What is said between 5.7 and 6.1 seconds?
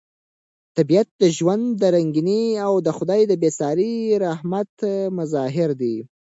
دی.